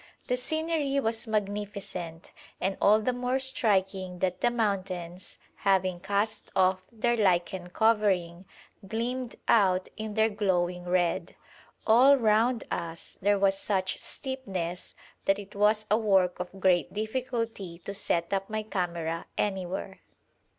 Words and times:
The 0.25 0.35
scenery 0.35 0.99
was 0.99 1.27
magnificent, 1.27 2.31
and 2.59 2.75
all 2.81 2.99
the 3.01 3.13
more 3.13 3.37
striking 3.37 4.17
that 4.17 4.41
the 4.41 4.49
mountains, 4.49 5.37
having 5.57 5.99
cast 5.99 6.51
off 6.55 6.81
their 6.91 7.15
lichen 7.15 7.69
covering, 7.69 8.45
gleamed 8.87 9.35
out 9.47 9.89
in 9.97 10.15
their 10.15 10.27
glowing 10.29 10.85
red. 10.85 11.35
All 11.85 12.17
round 12.17 12.63
us 12.71 13.19
there 13.21 13.37
was 13.37 13.55
such 13.59 13.99
steepness 13.99 14.95
that 15.25 15.37
it 15.37 15.53
was 15.53 15.85
a 15.91 15.99
work 15.99 16.39
of 16.39 16.59
great 16.59 16.91
difficulty 16.91 17.77
to 17.85 17.93
set 17.93 18.33
up 18.33 18.49
my 18.49 18.63
camera 18.63 19.27
anywhere. 19.37 19.99